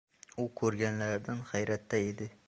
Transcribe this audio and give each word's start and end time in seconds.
U 0.43 0.45
koʻrganlaridan 0.61 1.43
hayratda 1.51 2.01
edi. 2.07 2.31